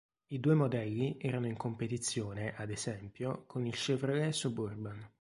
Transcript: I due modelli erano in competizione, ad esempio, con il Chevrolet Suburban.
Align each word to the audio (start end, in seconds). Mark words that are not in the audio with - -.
I 0.29 0.39
due 0.39 0.55
modelli 0.55 1.17
erano 1.19 1.45
in 1.45 1.55
competizione, 1.55 2.55
ad 2.55 2.71
esempio, 2.71 3.43
con 3.45 3.67
il 3.67 3.75
Chevrolet 3.75 4.33
Suburban. 4.33 5.07